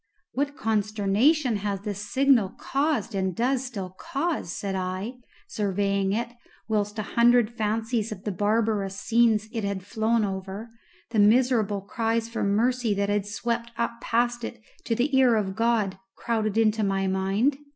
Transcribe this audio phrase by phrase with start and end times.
[0.31, 6.29] "What consternation has this signal caused and does still cause!" said I, surveying it,
[6.67, 10.71] whilst a hundred fancies of the barbarous scenes it had flown over,
[11.11, 15.55] the miserable cries for mercy that had swept up past it to the ear of
[15.55, 17.59] God, crowded into my mind.